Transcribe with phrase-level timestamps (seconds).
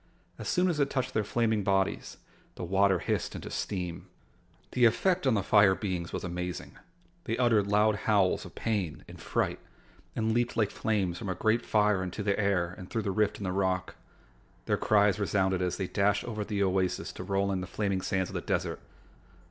[0.39, 2.17] As soon as it touched their flaming bodies,
[2.55, 4.07] the water hissed into steam.
[4.71, 6.75] The effect on the fire beings was amazing.
[7.25, 9.59] They uttered loud howls of pain and fright
[10.15, 13.37] and leaped like flames from a great fire into the air and through the rift
[13.37, 13.93] in the rock.
[14.65, 18.31] Their cries resounded as they dashed over the oasis to roll in the flaming sands
[18.31, 18.79] of the desert.